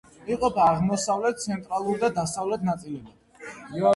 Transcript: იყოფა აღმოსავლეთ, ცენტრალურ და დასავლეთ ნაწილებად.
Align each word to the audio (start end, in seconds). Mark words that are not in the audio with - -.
იყოფა 0.35 0.63
აღმოსავლეთ, 0.69 1.43
ცენტრალურ 1.43 2.01
და 2.05 2.11
დასავლეთ 2.17 2.65
ნაწილებად. 2.71 3.63